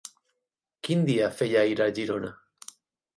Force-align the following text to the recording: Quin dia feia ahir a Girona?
Quin 0.87 1.03
dia 1.09 1.27
feia 1.41 1.59
ahir 1.65 1.77
a 1.85 1.87
Girona? 1.99 2.33